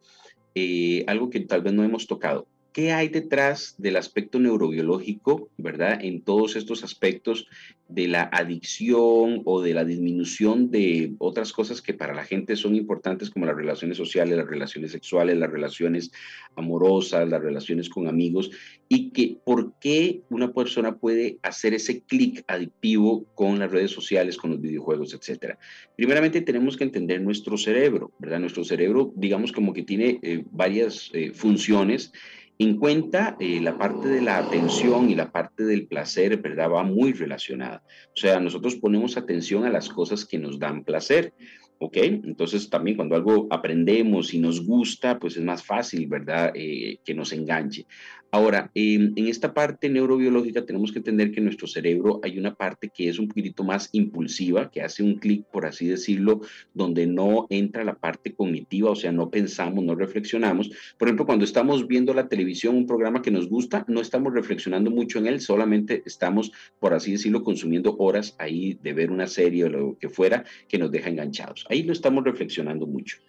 [0.55, 2.47] eh, algo que tal vez no hemos tocado.
[2.73, 5.99] ¿Qué hay detrás del aspecto neurobiológico, verdad?
[6.01, 7.47] En todos estos aspectos
[7.87, 12.75] de la adicción o de la disminución de otras cosas que para la gente son
[12.75, 16.11] importantes como las relaciones sociales, las relaciones sexuales, las relaciones
[16.55, 18.49] amorosas, las relaciones con amigos
[18.89, 24.37] y que por qué una persona puede hacer ese clic adictivo con las redes sociales,
[24.37, 25.59] con los videojuegos, etcétera.
[25.95, 28.39] Primeramente tenemos que entender nuestro cerebro, ¿verdad?
[28.39, 32.11] Nuestro cerebro, digamos como que tiene eh, varias eh, funciones
[32.59, 36.69] en cuenta eh, la parte de la atención y la parte del placer, ¿verdad?
[36.71, 37.83] Va muy relacionada.
[38.07, 41.33] O sea, nosotros ponemos atención a las cosas que nos dan placer.
[41.79, 41.97] ¿ok?
[41.97, 46.51] Entonces también cuando algo aprendemos y nos gusta, pues es más fácil, ¿verdad?
[46.55, 47.85] Eh, que nos enganche.
[48.33, 52.89] Ahora, en esta parte neurobiológica tenemos que entender que en nuestro cerebro hay una parte
[52.89, 56.41] que es un poquito más impulsiva, que hace un clic, por así decirlo,
[56.73, 60.71] donde no entra la parte cognitiva, o sea, no pensamos, no reflexionamos.
[60.97, 64.89] Por ejemplo, cuando estamos viendo la televisión, un programa que nos gusta, no estamos reflexionando
[64.89, 69.65] mucho en él, solamente estamos, por así decirlo, consumiendo horas ahí de ver una serie
[69.65, 71.67] o lo que fuera que nos deja enganchados.
[71.69, 73.19] Ahí lo estamos reflexionando mucho,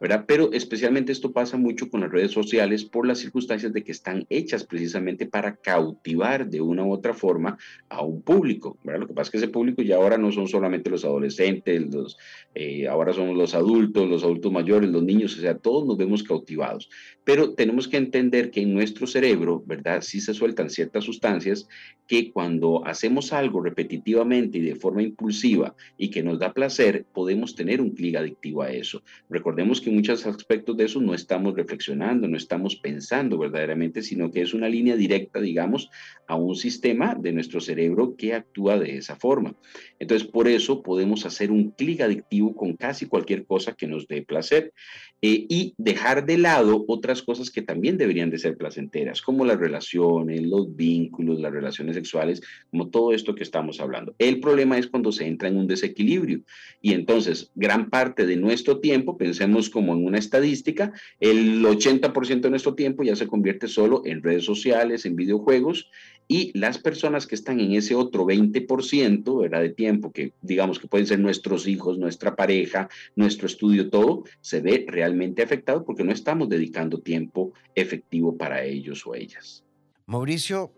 [0.00, 0.24] ¿verdad?
[0.24, 4.24] Pero especialmente esto pasa mucho con las redes sociales por las circunstancias de que están
[4.30, 7.56] hechas precisamente para cautivar de una u otra forma
[7.88, 8.78] a un público.
[8.84, 12.16] Lo que pasa es que ese público ya ahora no son solamente los adolescentes,
[12.54, 16.22] eh, ahora son los adultos, los adultos mayores, los niños, o sea, todos nos vemos
[16.22, 16.90] cautivados.
[17.24, 20.02] Pero tenemos que entender que en nuestro cerebro, ¿verdad?
[20.02, 21.68] Sí se sueltan ciertas sustancias
[22.06, 27.54] que cuando hacemos algo repetitivamente y de forma impulsiva y que nos da placer, podemos
[27.54, 29.02] tener un clic adictivo a eso.
[29.30, 34.30] Recordemos que en muchos aspectos de eso no estamos reflexionando, no estamos pensando verdaderamente, sino
[34.30, 35.90] que es una línea directa, digamos,
[36.26, 39.54] a un sistema de nuestro cerebro que actúa de esa forma.
[39.98, 44.22] Entonces, por eso podemos hacer un clic adictivo con casi cualquier cosa que nos dé
[44.22, 44.72] placer
[45.20, 49.58] eh, y dejar de lado otras cosas que también deberían de ser placenteras, como las
[49.58, 54.14] relaciones, los vínculos, las relaciones sexuales, como todo esto que estamos hablando.
[54.18, 56.40] El problema es cuando se entra en un desequilibrio
[56.80, 62.50] y entonces gran parte de nuestro tiempo, pensemos como en una estadística, el 80% de
[62.50, 65.90] nuestro tiempo ya se convierte solo en redes sociales, en videojuegos,
[66.32, 69.60] y las personas que están en ese otro 20% ¿verdad?
[69.60, 74.62] de tiempo, que digamos que pueden ser nuestros hijos, nuestra pareja, nuestro estudio, todo, se
[74.62, 79.62] ve realmente afectado porque no estamos dedicando tiempo efectivo para ellos o ellas.
[80.06, 80.72] Mauricio,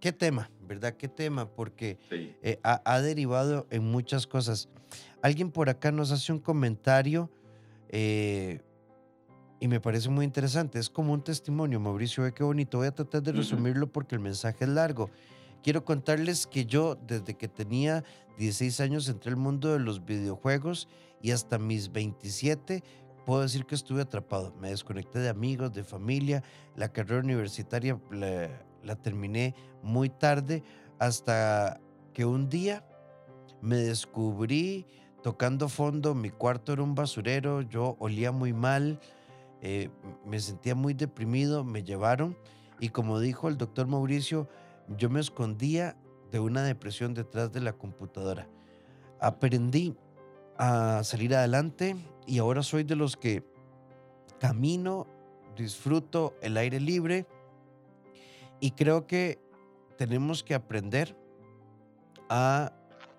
[0.00, 0.50] ¿qué tema?
[0.66, 0.96] ¿Verdad?
[0.96, 1.48] ¿Qué tema?
[1.48, 1.96] Porque
[2.42, 4.68] eh, ha, ha, derivado en muchas cosas.
[5.22, 7.30] Alguien por acá nos hace un comentario.
[7.90, 8.58] Eh,
[9.64, 10.78] y me parece muy interesante.
[10.78, 12.76] Es como un testimonio, Mauricio, ve qué bonito.
[12.76, 15.08] Voy a tratar de resumirlo porque el mensaje es largo.
[15.62, 18.04] Quiero contarles que yo, desde que tenía
[18.36, 20.86] 16 años, entré al mundo de los videojuegos
[21.22, 22.84] y hasta mis 27
[23.24, 24.54] puedo decir que estuve atrapado.
[24.60, 26.42] Me desconecté de amigos, de familia.
[26.76, 28.50] La carrera universitaria la,
[28.82, 30.62] la terminé muy tarde
[30.98, 31.80] hasta
[32.12, 32.84] que un día
[33.62, 34.86] me descubrí
[35.22, 36.14] tocando fondo.
[36.14, 39.00] Mi cuarto era un basurero, yo olía muy mal.
[39.66, 39.88] Eh,
[40.26, 42.36] me sentía muy deprimido, me llevaron
[42.80, 44.46] y como dijo el doctor Mauricio,
[44.98, 45.96] yo me escondía
[46.30, 48.46] de una depresión detrás de la computadora.
[49.20, 49.96] Aprendí
[50.58, 51.96] a salir adelante
[52.26, 53.42] y ahora soy de los que
[54.38, 55.06] camino,
[55.56, 57.26] disfruto el aire libre
[58.60, 59.38] y creo que
[59.96, 61.16] tenemos que aprender
[62.28, 62.70] a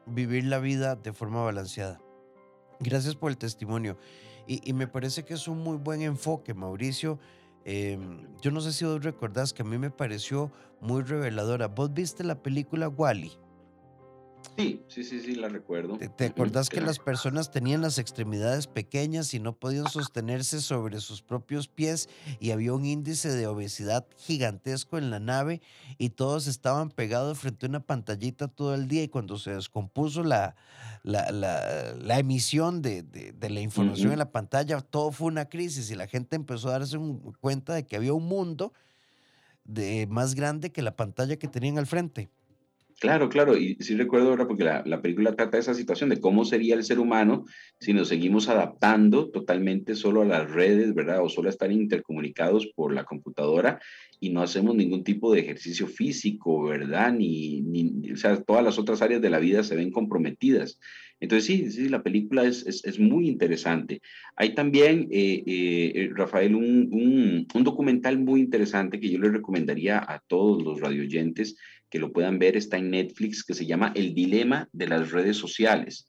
[0.05, 1.99] vivir la vida de forma balanceada.
[2.79, 3.97] Gracias por el testimonio.
[4.47, 7.19] Y, me parece que es un muy buen enfoque, Mauricio.
[7.63, 11.67] Em, yo no sé si vos recordás que a mí me pareció muy reveladora.
[11.67, 13.31] ¿Vos viste la película Wally?
[14.57, 15.97] Sí, sí, sí, sí, la recuerdo.
[15.97, 21.21] ¿Te, acordás que las personas tenían las extremidades pequeñas y no podían sostenerse sobre sus
[21.21, 22.07] propios pies
[22.39, 25.61] y había un índice de obesidad gigantesco en la nave
[25.97, 30.23] y todos estaban pegados frente a una pantallita todo el día y cuando se descompuso
[30.23, 30.55] la,
[31.03, 33.03] la, emisión de,
[33.41, 36.97] la información en la pantalla, todo fue una crisis y la gente empezó a darse
[37.41, 38.71] cuenta de que había un mundo
[39.65, 42.29] de, más grande que la pantalla que tenían al frente.
[43.01, 46.45] Claro, claro, y sí recuerdo ahora porque la, la, película trata esa situación de cómo
[46.45, 47.43] sería el ser humano
[47.77, 51.21] si nos seguimos adaptando totalmente solo a las redes, ¿verdad?
[51.21, 53.81] O solo a estar intercomunicados por la computadora
[54.21, 57.11] y no hacemos ningún tipo de ejercicio físico, ¿verdad?
[57.11, 60.79] Ni, ni o sea, todas las otras áreas de la vida se ven comprometidas.
[61.19, 64.01] Entonces, sí, sí, la película es, es, muy interesante.
[64.35, 69.99] Hay también, eh, eh, Rafael, un, un, un documental muy interesante que yo le recomendaría
[69.99, 71.57] a todos los radioyentes
[71.89, 75.37] que lo puedan ver, está en Netflix, que se llama El Dilema de las Redes
[75.37, 76.07] Sociales.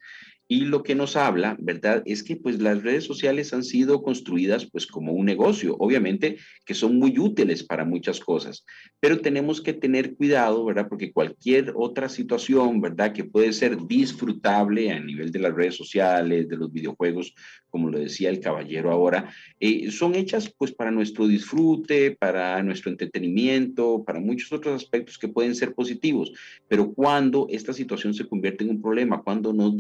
[0.49, 2.03] Y lo que nos habla, ¿verdad?
[2.07, 6.75] Es que pues las redes sociales han sido construidas pues como un negocio, obviamente que
[6.75, 8.65] son muy útiles para muchas cosas,
[9.01, 10.87] pero tenemos que tener cuidado, ¿verdad?
[10.89, 13.13] Porque cualquier otra situación, ¿verdad?
[13.13, 17.35] Que puede ser disfrutable a nivel de las redes sociales, de los videojuegos,
[17.69, 19.31] como lo decía el caballero ahora,
[19.61, 25.29] eh, son hechas pues para nuestro disfrute, para nuestro entretenimiento, para muchos otros aspectos que
[25.29, 26.33] pueden ser positivos,
[26.69, 29.77] pero cuando esta situación se convierte en un problema, cuando nos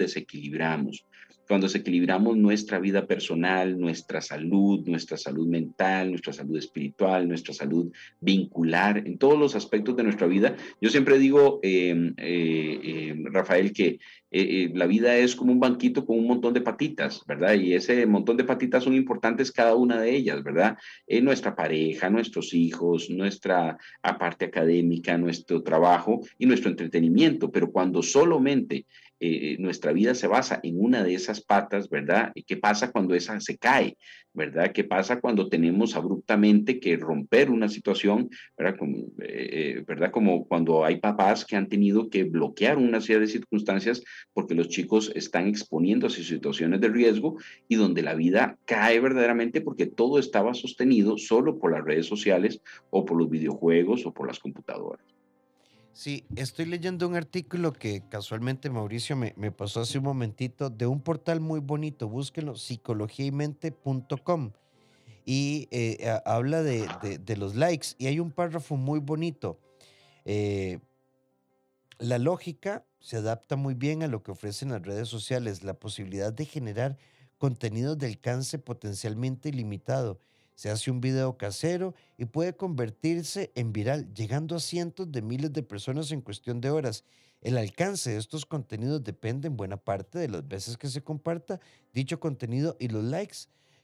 [0.57, 1.07] desequilibra,
[1.47, 7.92] cuando desequilibramos nuestra vida personal, nuestra salud, nuestra salud mental, nuestra salud espiritual, nuestra salud
[8.21, 10.57] vincular, en todos los aspectos de nuestra vida.
[10.81, 13.99] Yo siempre digo, em, eh, em, Rafael, que
[14.33, 17.55] eh, eh, la vida es como un banquito con un montón de patitas, ¿verdad?
[17.55, 20.77] Y ese montón de patitas son importantes cada una de ellas, ¿verdad?
[21.23, 28.87] nuestra pareja, nuestros hijos, nuestra aparte académica, nuestro trabajo y nuestro entretenimiento, pero cuando solamente
[29.19, 32.33] eh, nuestra vida se basa en una de esas patas, ¿verdad?
[32.47, 33.97] ¿Qué pasa cuando esa se cae,
[34.35, 34.73] ¿verdad?
[34.73, 38.79] ¿Qué pasa cuando tenemos abruptamente que romper una situación, ¿verdad?
[38.79, 40.11] Como, eh, ¿verdad?
[40.11, 44.03] Como cuando hay papás que han tenido que bloquear una serie de circunstancias
[44.35, 49.63] porque los chicos están exponiéndose a situaciones de riesgo y donde la vida cae verdaderamente
[49.63, 54.27] porque todo estaba sostenido solo por las redes sociales o por los videojuegos o por
[54.27, 55.16] las computadoras.
[55.97, 61.01] Sí, estoy leyendo un artículo que casualmente Mauricio me, pasó hace un momentito de un
[61.01, 64.53] portal muy bonito, búsquenlo, psicologiaymente.com.
[65.25, 69.59] Y eh, habla de, los likes y hay un párrafo muy bonito.
[70.27, 70.81] Eh,
[71.99, 76.31] la lógica se adapta muy bien a lo que ofrecen las redes sociales, la posibilidad
[76.31, 76.99] de generar
[77.39, 80.21] contenidos de alcance potencialmente ilimitado
[80.57, 85.53] se hace un video casero y puede convertirse en viral, llegando a cientos de miles
[85.53, 87.05] de personas en cuestión de horas.
[87.42, 91.61] El alcance de estos contenidos depende en buena parte de las veces que se comparta
[91.92, 93.37] dicho contenido y los likes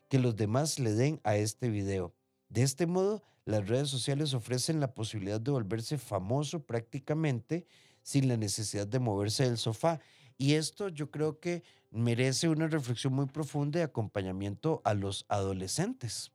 [0.09, 2.15] que los demás le den a este video.
[2.49, 7.67] De este modo, las redes sociales ofrecen la posibilidad de volverse famoso prácticamente
[8.03, 10.01] sin la necesidad de moverse del sofá.
[10.39, 16.33] Y esto yo creo que merece una reflexión muy profunda de acompañamiento a los adolescentes.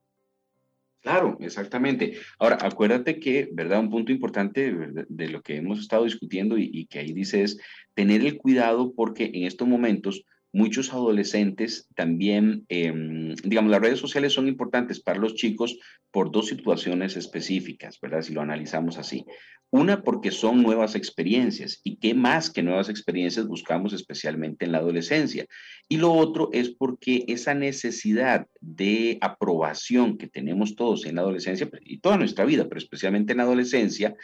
[1.02, 2.18] Claro, exactamente.
[2.38, 3.80] Ahora, acuérdate que, ¿verdad?
[3.80, 4.74] Un punto importante
[5.08, 7.58] de, lo que hemos estado discutiendo y, y, que ahí dice es
[7.94, 10.26] tener el cuidado porque en estos momentos
[10.58, 15.78] muchos adolescentes también, em, digamos, las redes sociales son importantes para los chicos
[16.10, 18.24] por dos situaciones específicas, ¿verdad?
[18.24, 19.24] Si lo analizamos así.
[19.70, 24.80] Una, porque son nuevas experiencias y qué más que nuevas experiencias buscamos especialmente en la
[24.80, 25.46] adolescencia.
[25.89, 31.70] Y lo otro es porque esa necesidad de aprobación que tenemos todos en la adolescencia
[31.84, 34.15] y toda nuestra vida, pero especialmente en la adolescencia,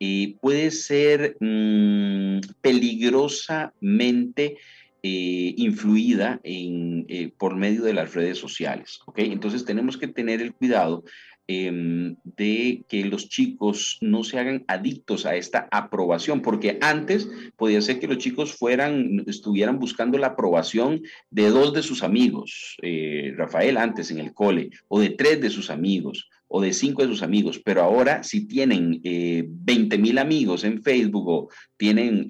[0.00, 4.58] eh, puede ser mm, peligrosamente
[5.00, 8.98] eh, influida eh, por medio de las redes sociales.
[9.14, 11.04] Entonces tenemos que tener el cuidado
[11.46, 17.80] em, de que los chicos no se hagan adictos a esta aprobación, porque antes podía
[17.80, 23.32] ser que los chicos fueran, estuvieran buscando la aprobación de dos de sus amigos, eh,
[23.36, 27.08] Rafael antes en el cole, o de tres de sus amigos, o de cinco de
[27.08, 32.26] sus amigos, pero ahora si tienen eh, 20 mil amigos en Facebook o tienen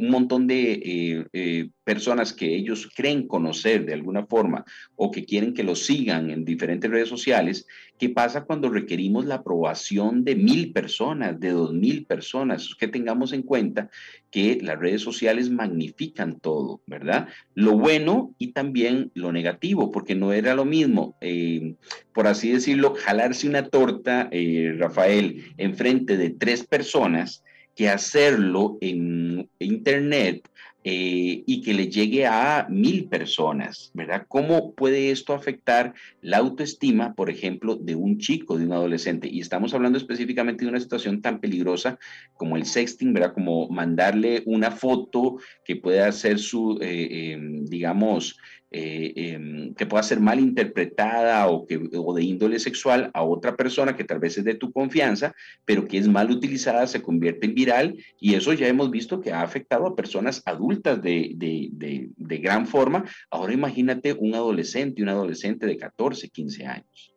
[0.00, 4.64] un montón de personas que ellos creen conocer de alguna forma
[4.96, 7.66] o que quieren que los sigan en diferentes redes sociales,
[7.98, 12.74] ¿qué pasa cuando requerimos la aprobación de mil personas, de dos mil personas?
[12.74, 13.90] Que tengamos en cuenta
[14.30, 17.28] que las redes sociales magnifican todo, ¿verdad?
[17.54, 21.74] Lo bueno y también lo negativo, porque no era lo mismo, eh,
[22.12, 27.44] por así decirlo, jalarse una torta, eh, Rafael, enfrente de tres personas
[27.76, 30.48] que hacerlo en internet
[30.86, 34.26] eh, y que le llegue a mil personas, ¿verdad?
[34.28, 39.26] ¿Cómo puede esto afectar la autoestima, por ejemplo, de un chico, de un adolescente?
[39.26, 41.98] Y estamos hablando específicamente de una situación tan peligrosa
[42.36, 43.32] como el sexting, ¿verdad?
[43.32, 48.36] Como mandarle una foto que pueda ser su, eh, em, digamos,
[48.76, 53.54] eh, em, que pueda ser mal interpretada o, que, o de índole sexual a otra
[53.54, 55.32] persona que tal vez es de tu confianza,
[55.64, 59.30] pero que es mal utilizada, se convierte en viral y eso ya hemos visto que
[59.30, 63.04] ha afectado a personas adultas de, de, de, gran forma.
[63.30, 67.14] Ahora imagínate un adolescente, un adolescente de 14, 15 años.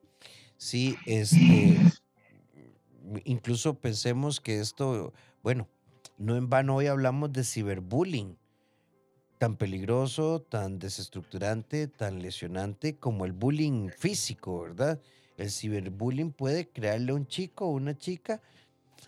[0.57, 1.75] Sí, este,
[3.23, 5.67] incluso pensemos que esto, bueno,
[6.19, 8.37] no en vano hoy hablamos de ciberbullying
[9.37, 14.99] tan peligroso, tan desestructurante, tan lesionante como el bullying físico, ¿verdad?
[15.37, 18.41] El ciberbullying puede crearle a un chico o una chica,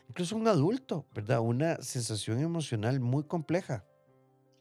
[0.07, 1.39] incluso un adulto, ¿verdad?
[1.41, 3.83] Una sensación emocional muy compleja.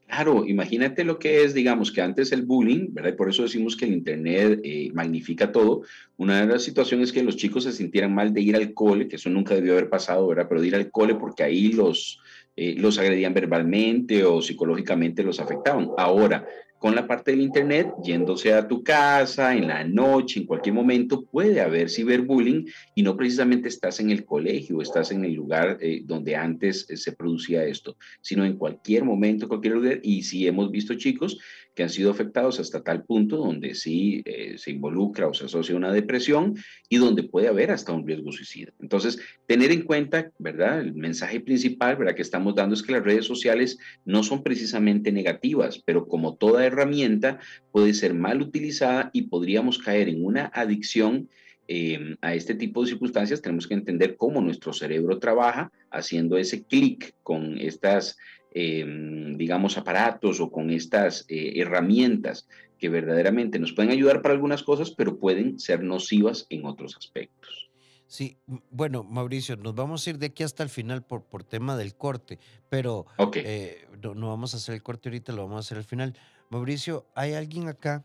[0.07, 3.15] Claro, imagínate lo que es, digamos, que antes el bullying, ¿verdad?
[3.15, 5.83] por eso decimos que el Internet eh, magnifica todo.
[6.17, 9.07] Una de las situaciones es que los chicos se sintieran mal de ir al cole,
[9.07, 10.47] que eso nunca debió haber pasado, ¿verdad?
[10.49, 12.19] Pero de ir al cole porque ahí los,
[12.61, 15.91] eh, los agredían verbalmente o psicológicamente los afectaban.
[15.97, 16.45] Ahora,
[16.77, 21.23] con la parte del Internet, yéndose a tu casa, en la noche, en cualquier momento,
[21.23, 26.01] puede haber ciberbullying y no precisamente estás en el colegio, estás en el lugar eh,
[26.03, 29.99] donde antes eh, se producía esto, sino en cualquier momento, cualquier lugar.
[30.03, 31.39] Y si hemos visto chicos
[31.79, 35.77] que han sido afectados hasta tal punto donde sí eh, se involucra o se asocia
[35.77, 36.57] una depresión
[36.89, 38.73] y donde puede haber hasta un riesgo suicida.
[38.81, 39.17] Entonces,
[39.47, 40.81] tener en cuenta, ¿verdad?
[40.81, 42.15] El mensaje principal, ¿verdad?
[42.15, 46.65] Que estamos dando es que las redes sociales no son precisamente negativas, pero como toda
[46.65, 47.39] herramienta
[47.71, 51.29] puede ser mal utilizada y podríamos caer en una adicción
[51.69, 56.63] em, a este tipo de circunstancias, tenemos que entender cómo nuestro cerebro trabaja haciendo ese
[56.63, 58.17] clic con estas
[58.51, 62.47] Em, digamos, aparatos o con estas eh, herramientas
[62.79, 67.69] que verdaderamente nos pueden ayudar para algunas cosas, pero pueden ser nocivas en otros aspectos.
[68.07, 68.37] Sí,
[68.71, 71.93] bueno, Mauricio, nos vamos a ir de aquí hasta el final por, por tema del
[71.93, 72.39] corte,
[72.69, 73.05] pero
[73.35, 76.15] eh, no, no, vamos a hacer el corte ahorita, lo vamos a hacer al final.
[76.49, 78.03] Mauricio, hay alguien acá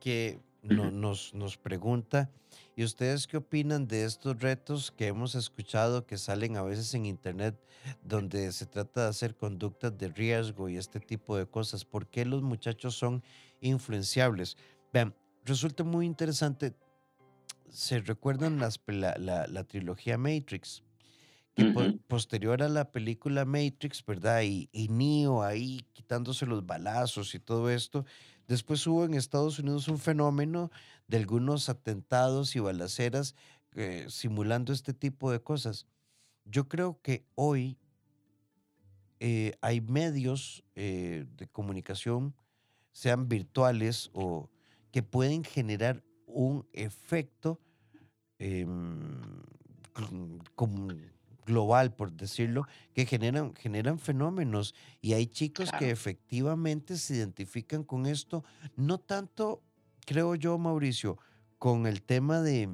[0.00, 2.30] que nos, nos pregunta
[2.76, 7.06] ¿Y ustedes qué opinan de estos retos que hemos escuchado que salen a veces en
[7.06, 7.56] internet
[8.02, 11.84] donde se trata de hacer conductas de riesgo y este tipo de cosas?
[11.84, 13.22] ¿Por qué los muchachos son
[13.60, 14.56] influenciables?
[14.92, 15.14] Vean,
[15.44, 16.74] resulta muy interesante.
[17.70, 20.82] ¿Se recuerdan las, la, la, trilogía Matrix?
[22.08, 24.42] Posterior a la película Matrix, ¿verdad?
[24.42, 28.04] Y, y Neo ahí quitándose los balazos y todo esto.
[28.48, 30.70] Después hubo en Estados Unidos un fenómeno
[31.06, 33.34] de algunos atentados y balaceras
[33.74, 35.86] eh, simulando este tipo de cosas.
[36.44, 37.78] Yo creo que hoy
[39.20, 42.34] eh, hay medios eh, de comunicación,
[42.92, 44.50] sean virtuales o
[44.92, 47.60] que pueden generar un efecto
[48.38, 49.20] em,
[51.44, 54.74] global, por decirlo, que generan, generan fenómenos.
[55.00, 58.44] Y hay chicos que efectivamente se identifican con esto,
[58.76, 59.62] no tanto
[60.04, 61.18] creo yo, Mauricio,
[61.58, 62.68] con el tema de,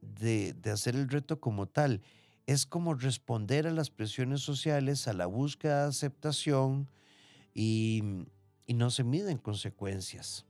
[0.00, 2.02] de, hacer el reto como tal,
[2.46, 6.88] es como responder a las presiones sociales, a la búsqueda de aceptación
[7.54, 8.02] y,
[8.66, 10.44] y no se miden consecuencias.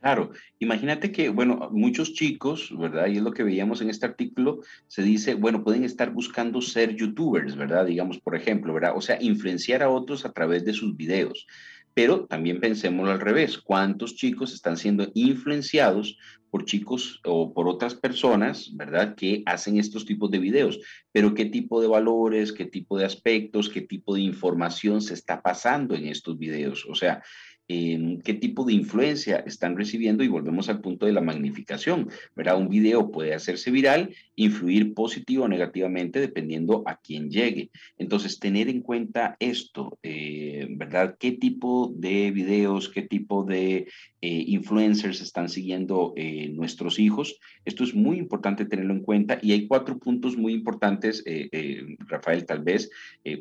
[0.00, 0.30] Claro,
[0.60, 3.08] imagínate que, bueno, muchos chicos, ¿verdad?
[3.08, 6.94] Y es lo que veíamos en este artículo, se dice, bueno, pueden estar buscando ser
[6.94, 7.86] youtubers, ¿verdad?
[7.86, 8.92] Digamos, por ejemplo, ¿verdad?
[8.94, 11.46] O sea, influenciar a otros a través de sus videos.
[11.92, 16.18] Pero también pensémoslo al revés, ¿cuántos chicos están siendo influenciados
[16.50, 19.14] por chicos o por otras personas, ¿verdad?
[19.14, 20.78] Que hacen estos tipos de videos.
[21.10, 25.40] Pero qué tipo de valores, qué tipo de aspectos, qué tipo de información se está
[25.40, 26.86] pasando en estos videos.
[26.88, 27.22] O sea,
[27.68, 32.58] qué tipo de influencia están recibiendo y volvemos al punto de la magnificación, ¿verdad?
[32.58, 37.70] Un video puede hacerse viral, influir positivo o negativamente dependiendo a quién llegue.
[37.98, 41.16] Entonces, tener en cuenta esto, eh, ¿verdad?
[41.18, 43.88] ¿Qué tipo de videos, qué tipo de
[44.20, 47.38] eh, influencers están siguiendo eh, nuestros hijos?
[47.64, 51.24] Esto es muy importante tenerlo en cuenta y hay cuatro puntos muy importantes,
[52.06, 52.90] Rafael, tal vez,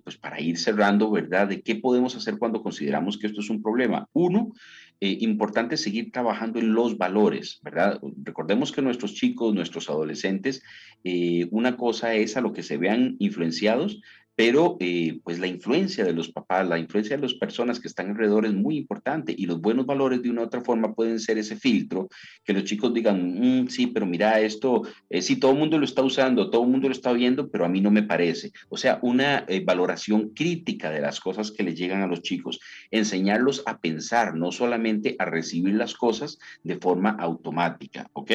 [0.04, 1.48] pues para ir cerrando, ¿verdad?
[1.48, 4.08] De qué podemos hacer cuando consideramos que esto es un problema.
[4.16, 4.54] Uno,
[5.02, 8.00] eh, importante seguir trabajando en los valores, ¿verdad?
[8.24, 10.64] Recordemos que nuestros chicos, nuestros adolescentes,
[11.04, 14.02] eh, una cosa es a lo que se vean influenciados,
[14.36, 18.10] pero eh, pues la influencia de los papás, la influencia de las personas que están
[18.10, 21.38] alrededor es muy importante y los buenos valores de una u otra forma pueden ser
[21.38, 22.10] ese filtro
[22.44, 25.86] que los chicos digan, mm, sí, pero mira esto, eh, sí, todo el mundo lo
[25.86, 28.52] está usando, todo el mundo lo está viendo, pero a mí no me parece.
[28.70, 32.60] O sea, una eh, valoración crítica de las cosas que les llegan a los chicos,
[32.92, 38.32] enseñarlos a pensar, no solamente a recibir las cosas de forma automática, ¿ok?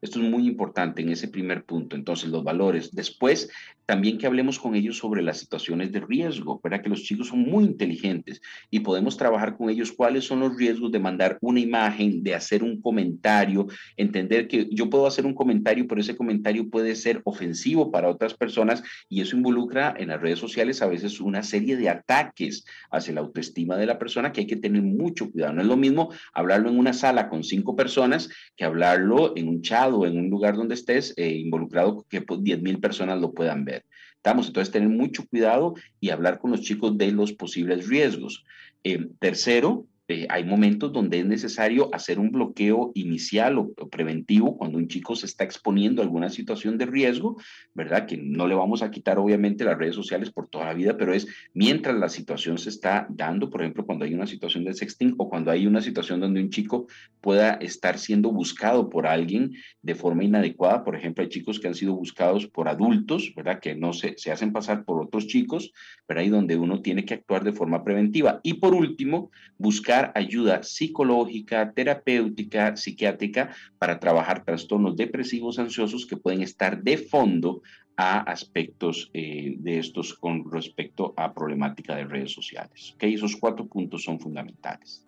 [0.00, 1.96] Esto es muy importante en ese primer punto.
[1.96, 2.94] Entonces, los valores.
[2.94, 3.50] Después,
[3.86, 6.82] también que hablemos con ellos sobre las situaciones de riesgo, ¿verdad?
[6.82, 8.40] Que los chicos son muy inteligentes
[8.70, 12.62] y podemos trabajar con ellos cuáles son los riesgos de mandar una imagen, de hacer
[12.62, 13.66] un comentario,
[13.96, 18.34] entender que yo puedo hacer un comentario, pero ese comentario puede ser ofensivo para otras
[18.34, 23.14] personas y eso involucra en las redes sociales a veces una serie de ataques hacia
[23.14, 25.52] la autoestima de la persona que hay que tener mucho cuidado.
[25.54, 29.62] No es lo mismo hablarlo en una sala con cinco personas que hablarlo en un
[29.62, 33.32] chat o en un lugar donde estés eh, involucrado que 10 pues, mil personas lo
[33.32, 33.84] puedan ver.
[34.22, 38.44] Estamos, entonces, tener mucho cuidado y hablar con los chicos de los posibles riesgos.
[38.84, 44.76] Eh, tercero, eh, hay momentos donde es necesario hacer un bloqueo inicial o, preventivo cuando
[44.76, 47.40] un chico se está exponiendo a alguna situación de riesgo,
[47.72, 48.06] ¿verdad?
[48.06, 51.14] Que no le vamos a quitar obviamente las redes sociales por toda la vida, pero
[51.14, 55.14] es mientras la situación se está dando, por ejemplo, cuando hay una situación de sexting
[55.16, 56.88] o cuando hay una situación donde un chico
[57.22, 60.84] pueda estar siendo buscado por alguien de forma inadecuada.
[60.84, 63.60] Por ejemplo, hay chicos que han sido buscados por adultos, ¿verdad?
[63.60, 65.72] Que no se, se hacen pasar por otros chicos,
[66.06, 68.40] pero ahí donde uno tiene que actuar de forma preventiva.
[68.42, 76.42] Y por último, buscar ayuda psicológica, terapéutica, psiquiátrica para trabajar trastornos depresivos ansiosos que pueden
[76.42, 77.62] estar de fondo
[77.96, 82.92] a aspectos eh, de estos con respecto a problemática de redes sociales.
[82.94, 83.14] ¿Okay?
[83.14, 85.06] Esos cuatro puntos son fundamentales.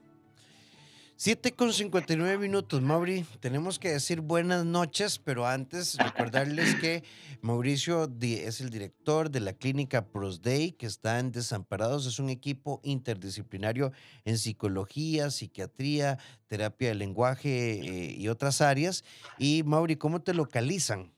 [1.16, 3.24] 7 con 59 minutos, Mauri.
[3.38, 7.04] Tenemos que decir buenas noches, pero antes recordarles que
[7.40, 12.06] Mauricio es el director de la clínica Prosday, que está en Desamparados.
[12.06, 13.92] Es un equipo interdisciplinario
[14.24, 19.04] en psicología, psiquiatría, terapia del lenguaje eh, y otras áreas.
[19.38, 21.12] Y Mauri, ¿cómo te localizan?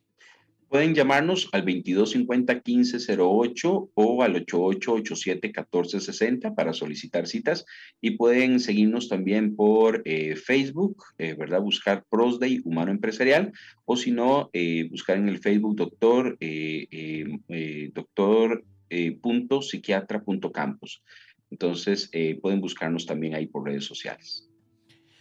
[0.69, 7.64] Pueden llamarnos al 2250-1508 o al 8887-1460 para solicitar citas
[8.01, 11.61] y pueden seguirnos también por eh, Facebook, eh, ¿verdad?
[11.61, 13.53] Buscar Prosday Humano Empresarial
[13.85, 16.37] o si no, eh, buscar en el Facebook doctor,
[17.93, 18.64] doctor
[19.21, 21.01] punto psiquiatra punto campus.
[21.49, 22.11] Entonces,
[22.43, 24.46] pueden buscarnos también ahí por redes sociales.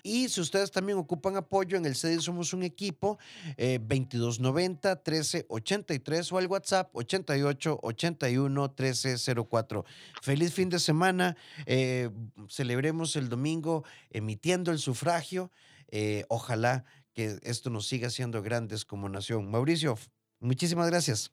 [0.06, 3.18] Y si ustedes también ocupan apoyo en el CEDI Somos un Equipo,
[3.58, 9.84] eh, 2290 1383 o al WhatsApp 88 81 1304.
[10.22, 11.36] Feliz fin de semana.
[11.66, 12.12] Eh,
[12.50, 15.50] celebremos el domingo emitiendo el sufragio.
[15.88, 19.50] Eh, ojalá que esto nos siga siendo grandes como nación.
[19.50, 19.98] Mauricio,
[20.40, 21.32] muchísimas gracias.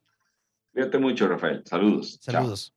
[0.72, 1.62] Cuídate mucho, Rafael.
[1.66, 2.18] Saludos.
[2.22, 2.72] Saludos.